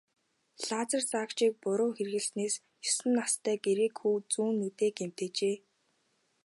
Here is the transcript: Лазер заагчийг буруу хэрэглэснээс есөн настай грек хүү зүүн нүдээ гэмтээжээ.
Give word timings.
Лазер 0.67 1.01
заагчийг 1.11 1.53
буруу 1.63 1.91
хэрэглэснээс 1.95 2.55
есөн 2.89 3.11
настай 3.19 3.55
грек 3.65 3.93
хүү 4.01 4.15
зүүн 4.31 4.53
нүдээ 4.59 4.91
гэмтээжээ. 4.99 5.55